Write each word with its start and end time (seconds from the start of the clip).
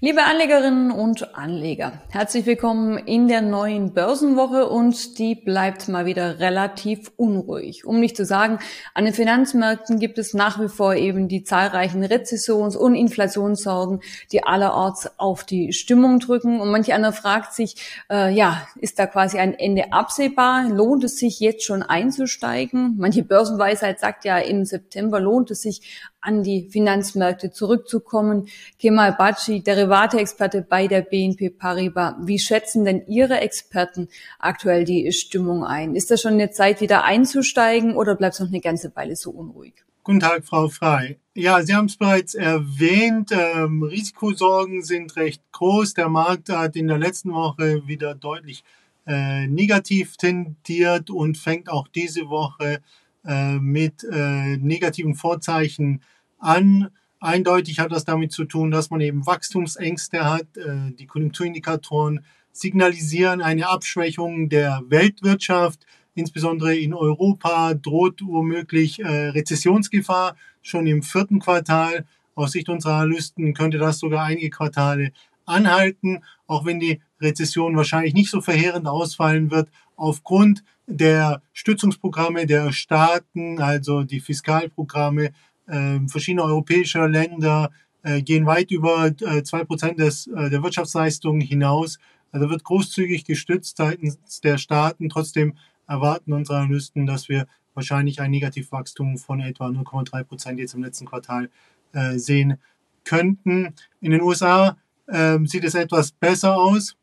Liebe 0.00 0.22
Anlegerinnen 0.22 0.92
und 0.92 1.34
Anleger, 1.34 2.00
herzlich 2.10 2.46
willkommen 2.46 2.98
in 2.98 3.26
der 3.26 3.42
neuen 3.42 3.94
Börsenwoche 3.94 4.68
und 4.68 5.18
die 5.18 5.34
bleibt 5.34 5.88
mal 5.88 6.06
wieder 6.06 6.38
relativ 6.38 7.10
unruhig. 7.16 7.84
Um 7.84 7.98
nicht 7.98 8.16
zu 8.16 8.24
sagen, 8.24 8.60
an 8.94 9.06
den 9.06 9.12
Finanzmärkten 9.12 9.98
gibt 9.98 10.18
es 10.18 10.34
nach 10.34 10.60
wie 10.60 10.68
vor 10.68 10.94
eben 10.94 11.26
die 11.26 11.42
zahlreichen 11.42 12.04
Rezessions- 12.04 12.76
und 12.76 12.94
Inflationssorgen, 12.94 13.98
die 14.30 14.44
allerorts 14.44 15.18
auf 15.18 15.42
die 15.42 15.72
Stimmung 15.72 16.20
drücken. 16.20 16.60
Und 16.60 16.70
manch 16.70 16.92
einer 16.92 17.12
fragt 17.12 17.52
sich, 17.52 17.74
äh, 18.08 18.32
ja, 18.32 18.68
ist 18.76 19.00
da 19.00 19.06
quasi 19.08 19.40
ein 19.40 19.52
Ende 19.52 19.92
absehbar? 19.92 20.68
Lohnt 20.68 21.02
es 21.02 21.18
sich 21.18 21.40
jetzt 21.40 21.64
schon 21.64 21.82
einzusteigen? 21.82 22.94
Manche 22.98 23.24
Börsenweisheit 23.24 23.98
sagt 23.98 24.24
ja, 24.24 24.38
im 24.38 24.64
September 24.64 25.18
lohnt 25.18 25.50
es 25.50 25.62
sich 25.62 26.06
an 26.20 26.42
die 26.42 26.68
Finanzmärkte 26.68 27.50
zurückzukommen. 27.50 28.48
Kemal 28.78 29.12
Baci, 29.12 29.62
Derivate-Experte 29.62 30.62
bei 30.62 30.86
der 30.86 31.02
BNP 31.02 31.50
Paribas. 31.50 32.14
Wie 32.20 32.38
schätzen 32.38 32.84
denn 32.84 33.06
Ihre 33.06 33.40
Experten 33.40 34.08
aktuell 34.38 34.84
die 34.84 35.12
Stimmung 35.12 35.64
ein? 35.64 35.94
Ist 35.94 36.10
das 36.10 36.22
schon 36.22 36.34
eine 36.34 36.50
Zeit, 36.50 36.80
wieder 36.80 37.04
einzusteigen 37.04 37.96
oder 37.96 38.16
bleibt 38.16 38.34
es 38.34 38.40
noch 38.40 38.48
eine 38.48 38.60
ganze 38.60 38.94
Weile 38.96 39.16
so 39.16 39.30
unruhig? 39.30 39.74
Guten 40.02 40.20
Tag, 40.20 40.46
Frau 40.46 40.68
Frei. 40.68 41.18
Ja, 41.34 41.62
Sie 41.62 41.74
haben 41.74 41.84
es 41.84 41.96
bereits 41.96 42.34
erwähnt. 42.34 43.30
Ähm, 43.30 43.82
Risikosorgen 43.82 44.82
sind 44.82 45.14
recht 45.16 45.42
groß. 45.52 45.94
Der 45.94 46.08
Markt 46.08 46.48
hat 46.48 46.76
in 46.76 46.88
der 46.88 46.98
letzten 46.98 47.32
Woche 47.32 47.86
wieder 47.86 48.14
deutlich 48.14 48.64
äh, 49.06 49.46
negativ 49.46 50.16
tendiert 50.16 51.10
und 51.10 51.36
fängt 51.36 51.68
auch 51.68 51.88
diese 51.88 52.28
Woche 52.28 52.80
äh, 53.24 53.58
mit 53.58 54.04
äh, 54.04 54.56
negativen 54.56 55.14
Vorzeichen 55.14 56.02
an. 56.38 56.90
Eindeutig 57.20 57.80
hat 57.80 57.92
das 57.92 58.04
damit 58.04 58.32
zu 58.32 58.44
tun, 58.44 58.70
dass 58.70 58.90
man 58.90 59.00
eben 59.00 59.26
Wachstumsängste 59.26 60.24
hat. 60.24 60.56
Äh, 60.56 60.92
die 60.92 61.06
Konjunkturindikatoren 61.06 62.24
signalisieren 62.52 63.40
eine 63.40 63.68
Abschwächung 63.68 64.48
der 64.48 64.82
Weltwirtschaft. 64.88 65.84
Insbesondere 66.14 66.76
in 66.76 66.94
Europa 66.94 67.74
droht 67.74 68.20
womöglich 68.24 69.00
äh, 69.00 69.28
Rezessionsgefahr 69.28 70.36
schon 70.62 70.86
im 70.86 71.02
vierten 71.02 71.38
Quartal. 71.38 72.06
Aus 72.34 72.52
Sicht 72.52 72.68
unserer 72.68 72.94
Analysten 72.94 73.54
könnte 73.54 73.78
das 73.78 73.98
sogar 73.98 74.24
einige 74.24 74.50
Quartale 74.50 75.12
anhalten, 75.44 76.22
auch 76.46 76.64
wenn 76.64 76.78
die 76.78 77.00
Rezession 77.20 77.76
wahrscheinlich 77.76 78.14
nicht 78.14 78.30
so 78.30 78.40
verheerend 78.40 78.86
ausfallen 78.86 79.50
wird, 79.50 79.70
aufgrund 79.96 80.62
der 80.88 81.42
Stützungsprogramme 81.52 82.46
der 82.46 82.72
Staaten, 82.72 83.60
also 83.60 84.02
die 84.02 84.20
Fiskalprogramme 84.20 85.30
äh, 85.66 86.00
verschiedener 86.08 86.44
europäischer 86.44 87.08
Länder, 87.08 87.70
äh, 88.02 88.22
gehen 88.22 88.46
weit 88.46 88.70
über 88.70 89.06
äh, 89.06 89.42
zwei 89.42 89.60
äh, 89.60 89.64
Prozent 89.66 90.00
des, 90.00 90.26
äh, 90.28 90.50
der 90.50 90.62
Wirtschaftsleistung 90.62 91.40
hinaus. 91.40 91.98
Also 92.32 92.48
wird 92.48 92.64
großzügig 92.64 93.24
gestützt 93.24 93.76
seitens 93.76 94.40
der 94.40 94.58
Staaten. 94.58 95.08
Trotzdem 95.08 95.54
erwarten 95.86 96.32
unsere 96.32 96.58
Analysten, 96.58 97.06
dass 97.06 97.28
wir 97.28 97.46
wahrscheinlich 97.74 98.20
ein 98.20 98.30
Negativwachstum 98.30 99.18
von 99.18 99.40
etwa 99.40 99.66
0,3 99.66 100.24
Prozent 100.24 100.58
jetzt 100.58 100.74
im 100.74 100.82
letzten 100.82 101.06
Quartal 101.06 101.50
äh, 101.92 102.18
sehen 102.18 102.58
könnten. 103.04 103.74
In 104.00 104.10
den 104.10 104.22
USA 104.22 104.76
äh, 105.06 105.38
sieht 105.44 105.64
es 105.64 105.74
etwas 105.74 106.12
besser 106.12 106.56
aus. 106.56 106.96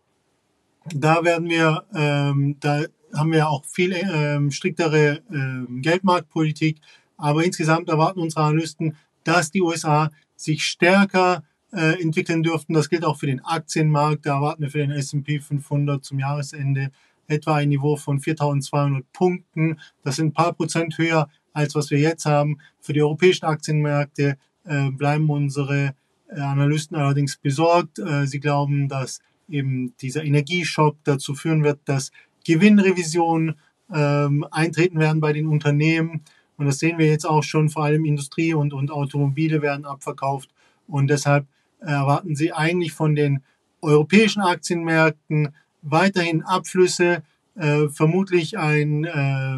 Da 0.93 1.23
werden 1.23 1.49
wir, 1.49 1.83
ähm, 1.95 2.57
da 2.59 2.83
haben 3.15 3.31
wir 3.31 3.49
auch 3.49 3.63
viel 3.65 3.93
ähm, 3.93 4.51
striktere 4.51 5.21
ähm, 5.31 5.81
Geldmarktpolitik. 5.81 6.79
Aber 7.17 7.43
insgesamt 7.43 7.89
erwarten 7.89 8.19
unsere 8.19 8.43
Analysten, 8.43 8.97
dass 9.23 9.51
die 9.51 9.61
USA 9.61 10.11
sich 10.35 10.63
stärker 10.63 11.43
äh, 11.71 12.01
entwickeln 12.01 12.43
dürften. 12.43 12.73
Das 12.73 12.89
gilt 12.89 13.05
auch 13.05 13.17
für 13.17 13.27
den 13.27 13.43
Aktienmarkt. 13.43 14.25
Da 14.25 14.35
erwarten 14.35 14.63
wir 14.63 14.69
für 14.69 14.79
den 14.79 14.91
S&P 14.91 15.39
500 15.39 16.03
zum 16.03 16.19
Jahresende 16.19 16.91
etwa 17.27 17.55
ein 17.55 17.69
Niveau 17.69 17.95
von 17.95 18.19
4.200 18.19 19.03
Punkten. 19.13 19.79
Das 20.03 20.17
sind 20.17 20.27
ein 20.27 20.33
paar 20.33 20.53
Prozent 20.53 20.97
höher 20.97 21.29
als 21.53 21.73
was 21.73 21.89
wir 21.89 21.99
jetzt 21.99 22.25
haben. 22.25 22.57
Für 22.81 22.93
die 22.93 23.01
europäischen 23.01 23.45
Aktienmärkte 23.45 24.37
äh, 24.65 24.91
bleiben 24.91 25.29
unsere 25.29 25.95
äh, 26.27 26.39
Analysten 26.39 26.97
allerdings 26.97 27.37
besorgt. 27.37 27.97
Äh, 27.99 28.27
sie 28.27 28.39
glauben, 28.39 28.89
dass 28.89 29.21
eben 29.47 29.95
dieser 30.01 30.23
Energieschock 30.23 30.97
dazu 31.03 31.33
führen 31.33 31.63
wird, 31.63 31.79
dass 31.85 32.11
Gewinnrevisionen 32.45 33.55
ähm, 33.93 34.45
eintreten 34.51 34.99
werden 34.99 35.19
bei 35.19 35.33
den 35.33 35.47
Unternehmen. 35.47 36.21
Und 36.57 36.67
das 36.67 36.79
sehen 36.79 36.97
wir 36.97 37.07
jetzt 37.07 37.25
auch 37.25 37.43
schon, 37.43 37.69
vor 37.69 37.83
allem 37.83 38.05
Industrie 38.05 38.53
und, 38.53 38.73
und 38.73 38.91
Automobile 38.91 39.61
werden 39.61 39.85
abverkauft. 39.85 40.49
Und 40.87 41.09
deshalb 41.09 41.45
erwarten 41.79 42.35
Sie 42.35 42.53
eigentlich 42.53 42.93
von 42.93 43.15
den 43.15 43.41
europäischen 43.81 44.41
Aktienmärkten 44.41 45.49
weiterhin 45.81 46.43
Abflüsse, 46.43 47.23
äh, 47.55 47.87
vermutlich 47.89 48.57
ein 48.57 49.03
äh, 49.03 49.57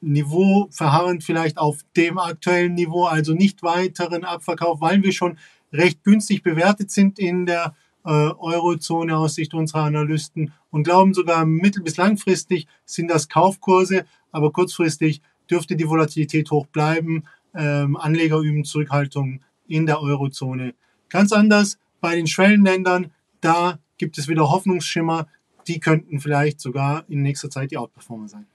Niveau 0.00 0.68
verharrend 0.70 1.22
vielleicht 1.24 1.58
auf 1.58 1.80
dem 1.96 2.18
aktuellen 2.18 2.74
Niveau, 2.74 3.04
also 3.04 3.34
nicht 3.34 3.62
weiteren 3.62 4.24
Abverkauf, 4.24 4.80
weil 4.80 5.02
wir 5.02 5.12
schon 5.12 5.38
recht 5.72 6.02
günstig 6.04 6.42
bewertet 6.42 6.90
sind 6.90 7.18
in 7.18 7.46
der 7.46 7.74
äh, 8.04 8.10
Eurozone 8.10 9.16
aus 9.16 9.34
Sicht 9.34 9.54
unserer 9.54 9.82
Analysten 9.82 10.52
und 10.70 10.84
glauben 10.84 11.14
sogar 11.14 11.44
mittel- 11.44 11.82
bis 11.82 11.96
langfristig 11.96 12.66
sind 12.84 13.08
das 13.08 13.28
Kaufkurse, 13.28 14.04
aber 14.30 14.52
kurzfristig 14.52 15.22
dürfte 15.50 15.76
die 15.76 15.88
Volatilität 15.88 16.50
hoch 16.50 16.66
bleiben. 16.66 17.24
Ähm, 17.54 17.96
Anleger 17.96 18.38
üben 18.38 18.64
Zurückhaltung 18.64 19.40
in 19.66 19.86
der 19.86 20.00
Eurozone. 20.00 20.74
Ganz 21.08 21.32
anders 21.32 21.78
bei 22.00 22.16
den 22.16 22.26
Schwellenländern, 22.26 23.12
da 23.40 23.78
gibt 23.98 24.18
es 24.18 24.28
wieder 24.28 24.50
Hoffnungsschimmer, 24.50 25.28
die 25.68 25.78
könnten 25.78 26.18
vielleicht 26.18 26.60
sogar 26.60 27.04
in 27.08 27.22
nächster 27.22 27.50
Zeit 27.50 27.70
die 27.70 27.78
Outperformer 27.78 28.28
sein. 28.28 28.46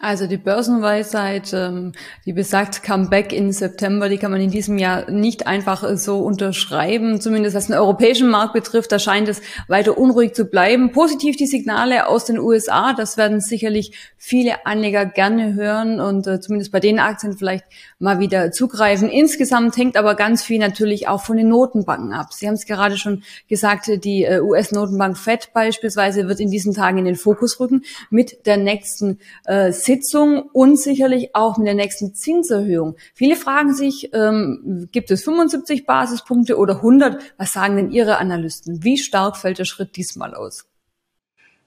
Also 0.00 0.26
die 0.26 0.36
Börsenweisheit, 0.36 1.52
ähm, 1.54 1.92
die 2.26 2.32
besagt 2.32 2.82
Comeback 2.82 3.32
in 3.32 3.52
September, 3.52 4.08
die 4.08 4.18
kann 4.18 4.32
man 4.32 4.40
in 4.40 4.50
diesem 4.50 4.76
Jahr 4.76 5.08
nicht 5.10 5.46
einfach 5.46 5.96
so 5.96 6.18
unterschreiben. 6.18 7.20
Zumindest 7.20 7.54
was 7.54 7.68
den 7.68 7.76
europäischen 7.76 8.28
Markt 8.28 8.54
betrifft, 8.54 8.90
da 8.90 8.98
scheint 8.98 9.28
es 9.28 9.40
weiter 9.68 9.96
unruhig 9.96 10.34
zu 10.34 10.46
bleiben. 10.46 10.90
Positiv 10.90 11.36
die 11.36 11.46
Signale 11.46 12.08
aus 12.08 12.24
den 12.24 12.38
USA, 12.38 12.92
das 12.92 13.16
werden 13.16 13.40
sicherlich 13.40 13.92
viele 14.18 14.66
Anleger 14.66 15.06
gerne 15.06 15.54
hören 15.54 16.00
und 16.00 16.26
äh, 16.26 16.40
zumindest 16.40 16.72
bei 16.72 16.80
den 16.80 16.98
Aktien 16.98 17.36
vielleicht 17.36 17.64
mal 17.98 18.18
wieder 18.18 18.50
zugreifen. 18.50 19.08
Insgesamt 19.08 19.76
hängt 19.76 19.96
aber 19.96 20.16
ganz 20.16 20.42
viel 20.42 20.58
natürlich 20.58 21.08
auch 21.08 21.22
von 21.22 21.36
den 21.36 21.48
Notenbanken 21.48 22.12
ab. 22.12 22.32
Sie 22.32 22.46
haben 22.46 22.54
es 22.54 22.66
gerade 22.66 22.96
schon 22.96 23.22
gesagt, 23.48 23.88
die 24.04 24.24
äh, 24.24 24.40
US-Notenbank 24.40 25.16
Fed 25.16 25.50
beispielsweise 25.54 26.26
wird 26.26 26.40
in 26.40 26.50
diesen 26.50 26.74
Tagen 26.74 26.98
in 26.98 27.04
den 27.04 27.16
Fokus 27.16 27.60
rücken 27.60 27.84
mit 28.10 28.44
der 28.46 28.56
nächsten 28.56 29.18
äh, 29.44 29.72
Sitzung 29.94 30.42
und 30.52 30.78
sicherlich 30.78 31.34
auch 31.34 31.56
mit 31.56 31.66
der 31.66 31.74
nächsten 31.74 32.14
Zinserhöhung. 32.14 32.96
Viele 33.14 33.36
fragen 33.36 33.74
sich, 33.74 34.10
ähm, 34.12 34.88
gibt 34.90 35.10
es 35.10 35.22
75 35.22 35.86
Basispunkte 35.86 36.58
oder 36.58 36.76
100? 36.76 37.22
Was 37.38 37.52
sagen 37.52 37.76
denn 37.76 37.90
Ihre 37.92 38.18
Analysten? 38.18 38.82
Wie 38.82 38.98
stark 38.98 39.36
fällt 39.36 39.58
der 39.58 39.64
Schritt 39.64 39.96
diesmal 39.96 40.34
aus? 40.34 40.66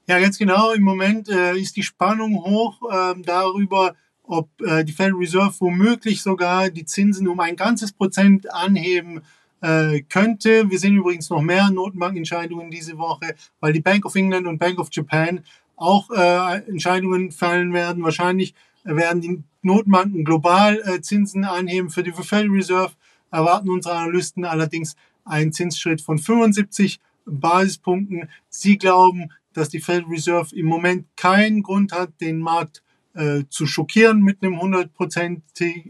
Ja, 0.08 0.20
ganz 0.20 0.38
genau. 0.38 0.74
Im 0.74 0.84
Moment 0.84 1.30
äh, 1.30 1.56
ist 1.56 1.78
die 1.78 1.84
Spannung 1.84 2.44
hoch 2.44 2.82
äh, 2.92 3.22
darüber, 3.22 3.96
ob 4.24 4.50
äh, 4.62 4.84
die 4.84 4.94
Federal 4.94 5.20
Reserve 5.20 5.56
womöglich 5.60 6.22
sogar 6.22 6.70
die 6.70 6.86
Zinsen 6.86 7.28
um 7.28 7.40
ein 7.40 7.56
ganzes 7.56 7.94
Prozent 7.94 8.52
anheben 8.54 9.22
äh, 9.62 10.02
könnte. 10.02 10.70
Wir 10.70 10.80
sehen 10.80 10.98
übrigens 10.98 11.30
noch 11.30 11.42
mehr 11.42 11.70
Notenbankentscheidungen 11.72 12.72
diese 12.72 12.98
Woche, 12.98 13.36
weil 13.62 13.74
die 13.74 13.82
Bank 13.82 14.06
of 14.06 14.16
England 14.16 14.48
und 14.48 14.60
Bank 14.60 14.80
of 14.80 14.90
Japan 14.92 15.44
auch 15.78 16.10
äh, 16.10 16.58
Entscheidungen 16.68 17.32
fallen 17.32 17.72
werden. 17.72 18.04
Wahrscheinlich 18.04 18.54
werden 18.84 19.22
die 19.22 19.44
Notenbanken 19.62 20.26
global 20.26 20.82
äh, 20.84 21.02
Zinsen 21.02 21.46
anheben. 21.46 21.90
Für 21.90 22.04
die 22.04 22.12
Federal 22.12 22.50
Reserve 22.50 22.94
erwarten 23.32 23.70
unsere 23.70 23.96
Analysten 23.96 24.44
allerdings 24.44 24.96
einen 25.24 25.54
Zinsschritt 25.54 26.02
von 26.02 26.18
75 26.18 27.00
Basispunkten. 27.26 28.30
Sie 28.50 28.78
glauben, 28.78 29.30
dass 29.54 29.70
die 29.70 29.80
Federal 29.80 30.10
Reserve 30.10 30.56
im 30.56 30.66
Moment 30.66 31.06
keinen 31.16 31.64
Grund 31.64 31.92
hat, 31.92 32.20
den 32.22 32.40
Markt 32.40 32.84
äh, 33.14 33.44
zu 33.50 33.66
schockieren 33.66 34.22
mit 34.22 34.42
einem 34.42 34.56
100% 34.56 35.42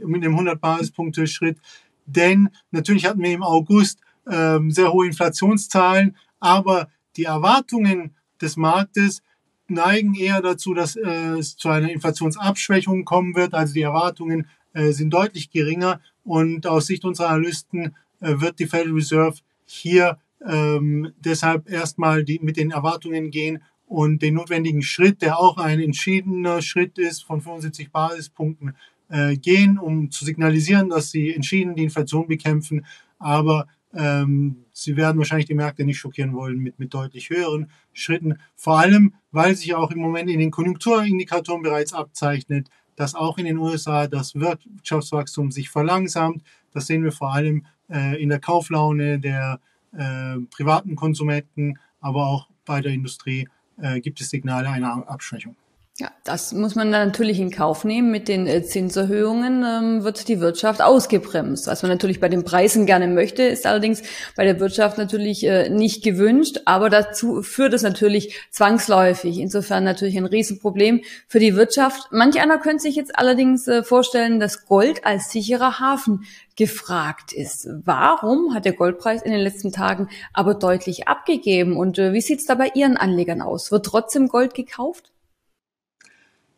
mit 0.06 0.24
einem 0.24 0.33
100 0.33 0.60
Basispunkte 0.60 1.28
Schritt. 1.28 1.57
Denn 2.06 2.50
natürlich 2.72 3.06
hatten 3.06 3.22
wir 3.22 3.31
im 3.31 3.44
August 3.44 4.00
äh, 4.25 4.60
sehr 4.69 4.92
hohe 4.92 5.07
Inflationszahlen, 5.07 6.16
aber 6.40 6.90
die 7.16 7.25
Erwartungen 7.25 8.16
des 8.42 8.57
Marktes 8.57 9.22
neigen 9.69 10.16
eher 10.16 10.42
dazu, 10.42 10.74
dass 10.74 10.96
äh, 10.96 11.38
es 11.40 11.58
zu 11.58 11.69
einer 11.69 11.92
Inflationsabschwächung 11.92 13.06
kommen 13.06 13.36
wird. 13.36 13.54
Also 13.54 13.74
die 13.74 13.81
Erwartungen 13.81 14.48
äh, 14.74 14.92
sind 14.92 15.12
deutlich 15.12 15.52
geringer 15.52 16.00
und 16.24 16.68
aus 16.68 16.88
Sicht 16.88 17.06
unserer 17.06 17.30
Analysten 17.30 17.96
äh, 18.19 18.40
wird 18.40 18.60
die 18.60 18.68
Federal 18.68 18.94
Reserve 18.94 19.38
hier 19.66 20.18
ähm, 20.46 21.12
deshalb 21.19 21.69
erstmal 21.69 22.24
die, 22.24 22.40
mit 22.40 22.58
den 22.58 22.72
Erwartungen 22.72 23.31
gehen 23.31 23.62
und 23.86 24.22
den 24.22 24.36
notwendigen 24.36 24.81
Schritt, 24.81 25.22
der 25.22 25.40
auch 25.40 25.58
ein 25.58 25.80
entschiedener 25.80 26.62
Schritt 26.62 26.98
ist, 26.98 27.24
von 27.24 27.42
75 27.42 27.92
Basispunkten 27.92 28.75
äh, 29.10 29.38
gehen, 29.38 29.78
um 29.78 30.12
zu 30.12 30.25
signalisieren, 30.25 30.90
dass 30.90 31.12
sie 31.12 31.34
entschieden 31.34 31.75
die 31.75 31.84
Inflation 31.84 32.28
bekämpfen. 32.28 32.86
Aber 33.19 33.68
Ähm, 33.94 34.66
sie 34.74 34.98
werden 34.98 35.18
wahrscheinlich 35.18 35.48
die 35.48 35.54
Märkte 35.54 35.86
nicht 35.86 35.98
schockieren 35.98 36.34
wollen 36.34 36.60
mit, 36.60 36.80
mit 36.80 36.94
deutlich 36.94 37.30
höheren 37.30 37.72
Schritten. 37.94 38.39
Vor 38.56 38.80
allem, 38.80 39.13
weil 39.31 39.56
sich 39.56 39.74
auch 39.74 39.92
im 39.92 40.00
Moment 40.00 40.30
in 40.30 40.39
den 40.39 40.51
Konjunkturindikatoren 40.51 41.62
bereits 41.62 41.94
abzeichnet, 41.94 42.69
dass 42.95 43.16
auch 43.16 43.38
in 43.38 43.45
den 43.45 43.57
USA 43.57 44.07
das 44.07 44.36
Wirtschaftswachstum 44.36 45.51
sich 45.51 45.69
verlangsamt. 45.69 46.44
Das 46.74 46.88
sehen 46.88 47.04
wir 47.04 47.12
vor 47.12 47.34
allem 47.34 47.66
äh, 47.89 48.22
in 48.22 48.30
der 48.30 48.39
Kauflaune 48.39 49.19
der 49.19 49.60
äh, 49.94 50.38
privaten 50.50 50.95
Konsumenten, 50.95 51.80
aber 52.00 52.28
auch 52.28 52.50
bei 52.66 52.81
der 52.81 52.92
Industrie 52.92 53.48
äh, 53.78 54.01
gibt 54.01 54.19
es 54.19 54.30
Signale 54.30 54.69
einer 54.69 55.07
Abschwächung. 55.07 55.56
Ja, 55.99 56.11
das 56.23 56.53
muss 56.53 56.75
man 56.75 56.91
natürlich 56.91 57.39
in 57.39 57.49
Kauf 57.49 57.83
nehmen. 57.83 58.11
Mit 58.11 58.27
den 58.27 58.45
äh, 58.45 58.61
Zinserhöhungen 58.61 59.63
ähm, 59.63 60.03
wird 60.03 60.27
die 60.27 60.39
Wirtschaft 60.39 60.79
ausgebremst. 60.79 61.65
Was 61.65 61.81
man 61.81 61.89
natürlich 61.89 62.19
bei 62.19 62.29
den 62.29 62.44
Preisen 62.44 62.85
gerne 62.85 63.07
möchte, 63.07 63.41
ist 63.41 63.65
allerdings 63.65 64.03
bei 64.35 64.44
der 64.44 64.59
Wirtschaft 64.59 64.99
natürlich 64.99 65.44
äh, 65.44 65.69
nicht 65.69 66.03
gewünscht. 66.03 66.59
Aber 66.65 66.91
dazu 66.91 67.41
führt 67.41 67.73
es 67.73 67.81
natürlich 67.81 68.39
zwangsläufig. 68.51 69.39
Insofern 69.39 69.85
natürlich 69.85 70.15
ein 70.17 70.27
Riesenproblem 70.27 71.01
für 71.27 71.39
die 71.39 71.55
Wirtschaft. 71.55 72.09
Manch 72.11 72.39
einer 72.39 72.59
könnte 72.59 72.83
sich 72.83 72.95
jetzt 72.95 73.17
allerdings 73.17 73.67
äh, 73.67 73.81
vorstellen, 73.81 74.39
dass 74.39 74.67
Gold 74.67 75.03
als 75.03 75.31
sicherer 75.31 75.79
Hafen 75.79 76.25
gefragt 76.55 77.33
ist. 77.33 77.69
Warum 77.85 78.53
hat 78.53 78.65
der 78.65 78.73
Goldpreis 78.73 79.23
in 79.23 79.31
den 79.31 79.41
letzten 79.41 79.71
Tagen 79.71 80.09
aber 80.31 80.53
deutlich 80.53 81.07
abgegeben? 81.07 81.75
Und 81.75 81.97
äh, 81.97 82.13
wie 82.13 82.21
sieht 82.21 82.41
es 82.41 82.45
da 82.45 82.53
bei 82.53 82.69
Ihren 82.75 82.97
Anlegern 82.97 83.41
aus? 83.41 83.71
Wird 83.71 83.88
trotzdem 83.88 84.27
Gold 84.27 84.53
gekauft? 84.53 85.11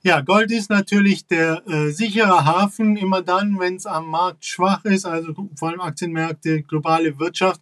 Ja, 0.01 0.21
Gold 0.21 0.49
ist 0.51 0.69
natürlich 0.69 1.27
der 1.27 1.61
äh, 1.67 1.89
sichere 1.89 2.45
Hafen 2.45 2.95
immer 2.95 3.21
dann, 3.21 3.59
wenn 3.59 3.75
es 3.75 3.85
am 3.85 4.07
Markt 4.07 4.45
schwach 4.45 4.85
ist, 4.85 5.05
also 5.05 5.33
vor 5.55 5.69
allem 5.69 5.81
Aktienmärkte, 5.81 6.61
globale 6.61 7.19
Wirtschaft. 7.19 7.59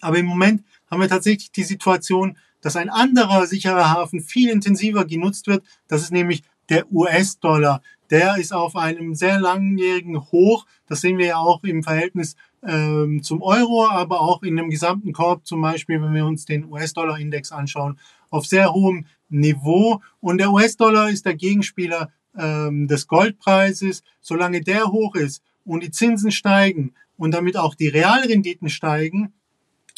Aber 0.00 0.16
im 0.16 0.26
Moment 0.26 0.62
haben 0.88 1.00
wir 1.00 1.08
tatsächlich 1.08 1.50
die 1.50 1.64
Situation, 1.64 2.36
dass 2.60 2.76
ein 2.76 2.88
anderer 2.88 3.48
sicherer 3.48 3.90
Hafen 3.90 4.20
viel 4.20 4.48
intensiver 4.48 5.04
genutzt 5.04 5.48
wird. 5.48 5.64
Das 5.88 6.02
ist 6.02 6.12
nämlich 6.12 6.44
der 6.68 6.90
US-Dollar. 6.92 7.82
Der 8.10 8.36
ist 8.36 8.52
auf 8.52 8.76
einem 8.76 9.16
sehr 9.16 9.40
langjährigen 9.40 10.30
Hoch. 10.30 10.66
Das 10.86 11.00
sehen 11.00 11.18
wir 11.18 11.26
ja 11.26 11.36
auch 11.38 11.64
im 11.64 11.82
Verhältnis 11.82 12.36
ähm, 12.62 13.24
zum 13.24 13.42
Euro, 13.42 13.88
aber 13.88 14.20
auch 14.20 14.44
in 14.44 14.54
dem 14.54 14.70
gesamten 14.70 15.12
Korb, 15.12 15.44
zum 15.46 15.60
Beispiel, 15.60 16.00
wenn 16.00 16.14
wir 16.14 16.26
uns 16.26 16.44
den 16.44 16.70
US-Dollar-Index 16.70 17.50
anschauen, 17.50 17.98
auf 18.30 18.46
sehr 18.46 18.72
hohem 18.72 19.06
Niveau. 19.28 20.00
Und 20.20 20.38
der 20.38 20.52
US-Dollar 20.52 21.10
ist 21.10 21.26
der 21.26 21.34
Gegenspieler 21.34 22.10
ähm, 22.36 22.88
des 22.88 23.06
Goldpreises. 23.06 24.02
Solange 24.20 24.60
der 24.60 24.86
hoch 24.86 25.14
ist 25.14 25.42
und 25.64 25.82
die 25.82 25.90
Zinsen 25.90 26.30
steigen 26.30 26.92
und 27.16 27.32
damit 27.32 27.56
auch 27.56 27.74
die 27.74 27.88
Realrenditen 27.88 28.68
steigen, 28.68 29.32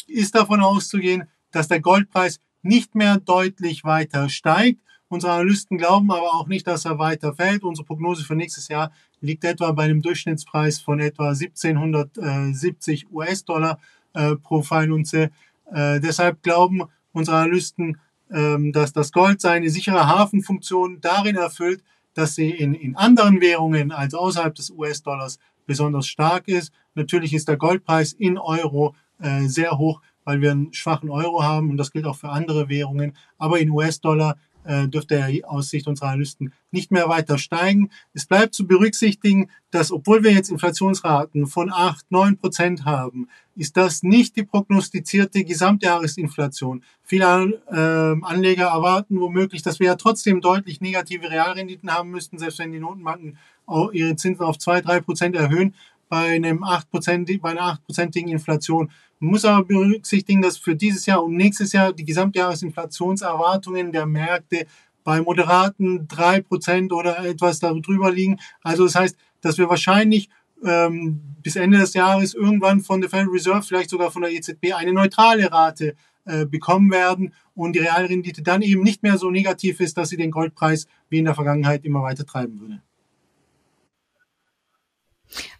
ist 0.07 0.35
davon 0.35 0.61
auszugehen, 0.61 1.25
dass 1.51 1.67
der 1.67 1.81
Goldpreis 1.81 2.39
nicht 2.61 2.95
mehr 2.95 3.17
deutlich 3.17 3.83
weiter 3.83 4.29
steigt. 4.29 4.81
Unsere 5.09 5.33
Analysten 5.33 5.77
glauben 5.77 6.11
aber 6.11 6.33
auch 6.33 6.47
nicht, 6.47 6.67
dass 6.67 6.85
er 6.85 6.99
weiter 6.99 7.33
fällt. 7.33 7.63
Unsere 7.63 7.85
Prognose 7.85 8.25
für 8.25 8.35
nächstes 8.35 8.67
Jahr 8.67 8.91
liegt 9.21 9.45
etwa 9.45 9.71
bei 9.71 9.83
einem 9.83 10.01
Durchschnittspreis 10.01 10.79
von 10.79 10.99
etwa 10.99 11.29
1770 11.29 13.11
US-Dollar 13.11 13.79
äh, 14.13 14.35
pro 14.35 14.61
Feinunze. 14.61 15.31
Äh, 15.71 15.99
deshalb 16.01 16.43
glauben 16.43 16.83
unsere 17.13 17.37
Analysten, 17.37 17.97
dass 18.29 18.91
das 18.91 19.11
Gold 19.11 19.39
seine 19.39 19.69
sichere 19.69 20.07
Hafenfunktion 20.07 20.99
darin 20.99 21.37
erfüllt, 21.37 21.81
dass 22.13 22.35
sie 22.35 22.49
in, 22.49 22.73
in 22.73 22.95
anderen 22.95 23.41
Währungen 23.41 23.91
als 23.91 24.13
außerhalb 24.13 24.53
des 24.55 24.71
US-Dollars 24.71 25.37
besonders 25.67 26.07
stark 26.07 26.47
ist. 26.47 26.73
Natürlich 26.95 27.33
ist 27.33 27.47
der 27.47 27.57
Goldpreis 27.57 28.13
in 28.13 28.39
Euro 28.39 28.95
äh, 29.19 29.41
sehr 29.43 29.77
hoch, 29.77 30.01
weil 30.23 30.41
wir 30.41 30.51
einen 30.51 30.73
schwachen 30.73 31.11
Euro 31.11 31.43
haben 31.43 31.69
und 31.69 31.77
das 31.77 31.91
gilt 31.91 32.05
auch 32.05 32.15
für 32.15 32.29
andere 32.29 32.69
Währungen. 32.69 33.15
Aber 33.37 33.59
in 33.59 33.69
US-Dollar 33.69 34.37
äh, 34.67 34.87
dürfte 34.87 35.15
er 35.15 35.49
aus 35.49 35.69
Sicht 35.69 35.87
unserer 35.87 36.09
Analysten 36.09 36.53
nicht 36.71 36.91
mehr 36.91 37.09
weiter 37.09 37.37
steigen. 37.37 37.89
Es 38.13 38.25
bleibt 38.25 38.53
zu 38.53 38.67
berücksichtigen, 38.67 39.49
dass 39.71 39.91
obwohl 39.91 40.23
wir 40.23 40.31
jetzt 40.31 40.49
Inflationsraten 40.49 41.47
von 41.47 41.71
8, 41.71 42.11
9 42.11 42.37
Prozent 42.37 42.85
haben, 42.85 43.27
ist 43.55 43.77
das 43.77 44.03
nicht 44.03 44.35
die 44.35 44.43
prognostizierte 44.43 45.43
Gesamtjahresinflation. 45.43 46.83
Viele 47.03 47.25
äh, 47.71 48.25
Anleger 48.25 48.67
erwarten 48.67 49.19
womöglich, 49.19 49.63
dass 49.63 49.79
wir 49.79 49.87
ja 49.87 49.95
trotzdem 49.95 50.41
deutlich 50.41 50.81
negative 50.81 51.31
Realrenditen 51.31 51.91
haben 51.91 52.11
müssten, 52.11 52.37
selbst 52.37 52.59
wenn 52.59 52.71
die 52.71 52.79
Notenbanken 52.79 53.37
ihre 53.91 54.15
Zinsen 54.15 54.45
auf 54.45 54.57
2, 54.57 54.79
3 54.79 55.01
Prozent 55.01 55.35
erhöhen 55.35 55.73
bei 56.09 56.35
einem 56.35 56.63
8%, 56.63 57.41
bei 57.41 57.51
einer 57.51 57.79
8%igen 57.89 58.29
Inflation. 58.29 58.91
Man 59.19 59.31
muss 59.31 59.45
aber 59.45 59.65
berücksichtigen, 59.65 60.41
dass 60.41 60.57
für 60.57 60.75
dieses 60.75 61.05
Jahr 61.05 61.23
und 61.23 61.35
nächstes 61.35 61.73
Jahr 61.73 61.93
die 61.93 62.05
Gesamtjahresinflationserwartungen 62.05 63.91
der 63.91 64.05
Märkte 64.05 64.67
bei 65.03 65.21
moderaten 65.21 66.07
3% 66.07 66.91
oder 66.91 67.25
etwas 67.25 67.59
darüber 67.59 68.11
liegen. 68.11 68.37
Also 68.61 68.83
das 68.83 68.95
heißt, 68.95 69.17
dass 69.41 69.57
wir 69.57 69.69
wahrscheinlich 69.69 70.29
ähm, 70.63 71.21
bis 71.41 71.55
Ende 71.55 71.77
des 71.77 71.93
Jahres 71.93 72.33
irgendwann 72.33 72.81
von 72.81 73.01
der 73.01 73.09
Federal 73.09 73.31
Reserve, 73.31 73.63
vielleicht 73.63 73.89
sogar 73.89 74.11
von 74.11 74.23
der 74.23 74.31
EZB, 74.31 74.73
eine 74.75 74.93
neutrale 74.93 75.51
Rate 75.51 75.95
äh, 76.25 76.45
bekommen 76.45 76.91
werden 76.91 77.33
und 77.55 77.73
die 77.73 77.79
Realrendite 77.79 78.41
dann 78.41 78.61
eben 78.61 78.83
nicht 78.83 79.01
mehr 79.01 79.17
so 79.17 79.31
negativ 79.31 79.79
ist, 79.79 79.97
dass 79.97 80.09
sie 80.09 80.17
den 80.17 80.31
Goldpreis 80.31 80.87
wie 81.09 81.19
in 81.19 81.25
der 81.25 81.35
Vergangenheit 81.35 81.85
immer 81.85 82.03
weiter 82.03 82.25
treiben 82.25 82.59
würde. 82.59 82.81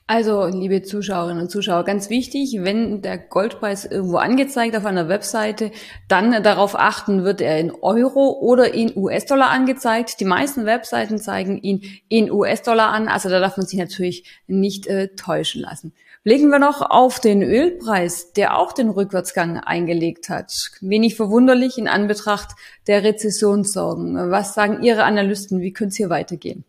Also, 0.10 0.46
liebe 0.46 0.84
Zuschauerinnen 0.84 1.44
und 1.44 1.50
Zuschauer, 1.50 1.84
ganz 1.84 2.10
wichtig, 2.10 2.60
wenn 2.62 3.02
der 3.02 3.18
Goldpreis 3.18 3.84
irgendwo 3.84 4.18
angezeigt 4.18 4.74
auf 4.78 4.86
einer 4.86 5.10
Webseite, 5.10 5.72
dann 6.08 6.44
darauf 6.44 6.80
achten, 6.80 7.26
wird 7.26 7.42
er 7.42 7.60
in 7.60 7.72
Euro 7.72 8.38
oder 8.40 8.74
in 8.74 8.96
US-Dollar 8.96 9.50
angezeigt. 9.50 10.22
Die 10.22 10.26
meisten 10.26 10.66
Webseiten 10.66 11.18
zeigen 11.18 11.62
ihn 11.62 11.82
in 12.08 12.32
US-Dollar 12.32 12.90
an, 12.90 13.10
also 13.10 13.28
da 13.28 13.42
darf 13.42 13.58
man 13.58 13.66
sich 13.66 13.80
natürlich 13.80 14.24
nicht 14.48 14.88
äh, 14.88 15.10
täuschen 15.10 15.62
lassen. 15.62 15.92
Blicken 16.24 16.50
wir 16.50 16.60
noch 16.60 16.82
auf 16.82 17.20
den 17.20 17.42
Ölpreis, 17.42 18.34
der 18.34 18.58
auch 18.58 18.74
den 18.74 18.90
Rückwärtsgang 18.90 19.60
eingelegt 19.60 20.30
hat. 20.30 20.72
Wenig 20.82 21.16
verwunderlich 21.16 21.78
in 21.78 21.88
Anbetracht 21.88 22.52
der 22.88 23.04
Rezessionssorgen. 23.04 24.32
Was 24.32 24.54
sagen 24.54 24.84
Ihre 24.84 25.04
Analysten? 25.04 25.62
Wie 25.62 25.72
könnte 25.72 25.92
es 25.92 25.98
hier 25.98 26.10
weitergehen? 26.10 26.66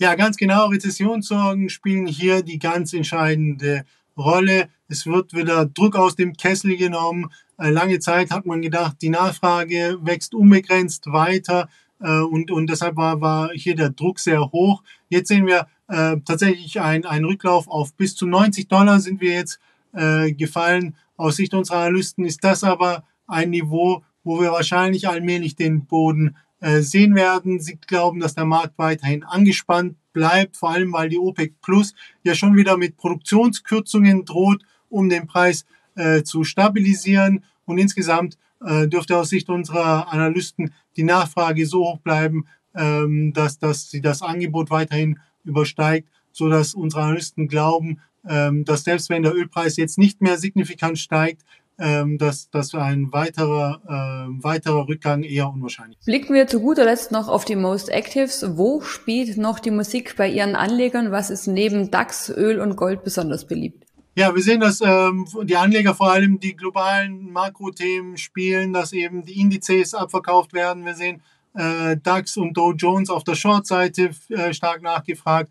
Ja, 0.00 0.14
ganz 0.14 0.38
genau. 0.38 0.68
Rezessionssorgen 0.68 1.68
spielen 1.68 2.06
hier 2.06 2.42
die 2.42 2.58
ganz 2.58 2.94
entscheidende 2.94 3.84
Rolle. 4.16 4.70
Es 4.88 5.04
wird 5.04 5.34
wieder 5.34 5.66
Druck 5.66 5.94
aus 5.94 6.16
dem 6.16 6.32
Kessel 6.32 6.78
genommen. 6.78 7.30
Äh, 7.58 7.68
lange 7.68 7.98
Zeit 7.98 8.30
hat 8.30 8.46
man 8.46 8.62
gedacht, 8.62 8.96
die 9.02 9.10
Nachfrage 9.10 9.98
wächst 10.00 10.34
unbegrenzt 10.34 11.08
weiter 11.08 11.68
äh, 12.00 12.20
und, 12.20 12.50
und 12.50 12.70
deshalb 12.70 12.96
war, 12.96 13.20
war 13.20 13.50
hier 13.52 13.76
der 13.76 13.90
Druck 13.90 14.20
sehr 14.20 14.50
hoch. 14.52 14.82
Jetzt 15.10 15.28
sehen 15.28 15.46
wir 15.46 15.66
äh, 15.88 16.16
tatsächlich 16.24 16.80
einen 16.80 17.26
Rücklauf 17.26 17.68
auf 17.68 17.92
bis 17.92 18.16
zu 18.16 18.26
90 18.26 18.68
Dollar 18.68 19.00
sind 19.00 19.20
wir 19.20 19.34
jetzt 19.34 19.60
äh, 19.92 20.32
gefallen. 20.32 20.96
Aus 21.18 21.36
Sicht 21.36 21.52
unserer 21.52 21.80
Analysten 21.80 22.24
ist 22.24 22.42
das 22.42 22.64
aber 22.64 23.04
ein 23.26 23.50
Niveau, 23.50 24.02
wo 24.24 24.40
wir 24.40 24.50
wahrscheinlich 24.50 25.06
allmählich 25.08 25.56
den 25.56 25.84
Boden 25.84 26.36
äh, 26.60 26.80
sehen 26.80 27.14
werden. 27.14 27.60
Sie 27.60 27.76
glauben, 27.76 28.20
dass 28.20 28.34
der 28.34 28.44
Markt 28.44 28.78
weiterhin 28.78 29.24
angespannt 29.24 29.96
bleibt, 30.12 30.56
vor 30.56 30.70
allem 30.70 30.92
weil 30.92 31.08
die 31.08 31.18
OPEC 31.18 31.60
Plus 31.60 31.94
ja 32.22 32.34
schon 32.34 32.56
wieder 32.56 32.76
mit 32.76 32.96
Produktionskürzungen 32.96 34.24
droht, 34.24 34.62
um 34.88 35.08
den 35.08 35.26
Preis 35.26 35.64
äh, 35.94 36.22
zu 36.22 36.44
stabilisieren. 36.44 37.44
Und 37.64 37.78
insgesamt 37.78 38.36
äh, 38.64 38.88
dürfte 38.88 39.16
aus 39.16 39.30
Sicht 39.30 39.48
unserer 39.48 40.12
Analysten 40.12 40.72
die 40.96 41.04
Nachfrage 41.04 41.66
so 41.66 41.84
hoch 41.84 41.98
bleiben, 42.00 42.46
ähm, 42.74 43.32
dass, 43.32 43.58
dass 43.58 43.90
sie 43.90 44.00
das 44.00 44.22
Angebot 44.22 44.70
weiterhin 44.70 45.18
übersteigt, 45.44 46.08
so 46.32 46.48
dass 46.48 46.74
unsere 46.74 47.02
Analysten 47.02 47.48
glauben, 47.48 48.00
ähm, 48.28 48.64
dass 48.64 48.84
selbst 48.84 49.08
wenn 49.08 49.22
der 49.22 49.34
Ölpreis 49.34 49.76
jetzt 49.76 49.98
nicht 49.98 50.20
mehr 50.20 50.36
signifikant 50.36 50.98
steigt, 50.98 51.42
ähm, 51.80 52.18
dass, 52.18 52.50
dass 52.50 52.74
ein 52.74 53.12
weiterer, 53.12 53.80
äh, 53.86 54.44
weiterer 54.44 54.86
Rückgang 54.86 55.22
eher 55.22 55.48
unwahrscheinlich 55.48 55.98
ist. 55.98 56.04
Blicken 56.04 56.34
wir 56.34 56.46
zu 56.46 56.60
guter 56.60 56.84
Letzt 56.84 57.10
noch 57.10 57.28
auf 57.28 57.44
die 57.44 57.56
Most 57.56 57.88
Actives. 57.88 58.44
Wo 58.56 58.82
spielt 58.82 59.38
noch 59.38 59.58
die 59.58 59.70
Musik 59.70 60.14
bei 60.16 60.28
Ihren 60.28 60.56
Anlegern? 60.56 61.10
Was 61.10 61.30
ist 61.30 61.46
neben 61.46 61.90
DAX, 61.90 62.28
Öl 62.28 62.60
und 62.60 62.76
Gold 62.76 63.02
besonders 63.02 63.46
beliebt? 63.46 63.86
Ja, 64.14 64.34
wir 64.34 64.42
sehen, 64.42 64.60
dass 64.60 64.80
ähm, 64.82 65.26
die 65.44 65.56
Anleger 65.56 65.94
vor 65.94 66.12
allem 66.12 66.38
die 66.40 66.56
globalen 66.56 67.32
Makrothemen 67.32 68.16
spielen, 68.16 68.72
dass 68.72 68.92
eben 68.92 69.24
die 69.24 69.40
Indizes 69.40 69.94
abverkauft 69.94 70.52
werden. 70.52 70.84
Wir 70.84 70.94
sehen 70.94 71.22
äh, 71.54 71.96
DAX 71.96 72.36
und 72.36 72.56
Dow 72.56 72.72
Jones 72.72 73.08
auf 73.08 73.24
der 73.24 73.36
Short-Seite 73.36 74.10
äh, 74.28 74.52
stark 74.52 74.82
nachgefragt. 74.82 75.50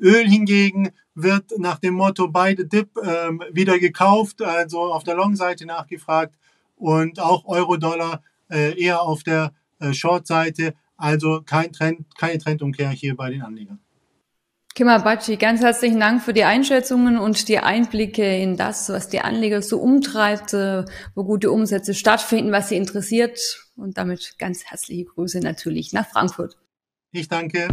Öl 0.00 0.28
hingegen 0.28 0.90
wird 1.14 1.58
nach 1.58 1.78
dem 1.78 1.94
Motto 1.94 2.28
beide 2.28 2.66
Dip 2.66 2.90
ähm, 3.02 3.42
wieder 3.52 3.78
gekauft, 3.78 4.42
also 4.42 4.92
auf 4.92 5.04
der 5.04 5.16
Long-Seite 5.16 5.66
nachgefragt 5.66 6.34
und 6.76 7.20
auch 7.20 7.44
Euro-Dollar 7.46 8.22
äh, 8.50 8.80
eher 8.80 9.02
auf 9.02 9.22
der 9.22 9.52
äh, 9.80 9.92
Short-Seite, 9.92 10.74
also 10.96 11.42
kein 11.44 11.72
Trend, 11.72 12.06
keine 12.16 12.38
Trendumkehr 12.38 12.90
hier 12.90 13.16
bei 13.16 13.30
den 13.30 13.42
Anlegern. 13.42 13.80
Kimabachi, 14.74 15.36
ganz 15.38 15.60
herzlichen 15.60 15.98
Dank 15.98 16.22
für 16.22 16.32
die 16.32 16.44
Einschätzungen 16.44 17.18
und 17.18 17.48
die 17.48 17.58
Einblicke 17.58 18.40
in 18.40 18.56
das, 18.56 18.88
was 18.88 19.08
die 19.08 19.20
Anleger 19.20 19.60
so 19.60 19.80
umtreibt, 19.80 20.54
äh, 20.54 20.84
wo 21.16 21.24
gute 21.24 21.50
Umsätze 21.50 21.94
stattfinden, 21.94 22.52
was 22.52 22.68
sie 22.68 22.76
interessiert. 22.76 23.40
Und 23.74 23.98
damit 23.98 24.36
ganz 24.38 24.64
herzliche 24.66 25.06
Grüße 25.06 25.40
natürlich 25.40 25.92
nach 25.92 26.08
Frankfurt. 26.08 26.56
Ich 27.10 27.28
danke. 27.28 27.66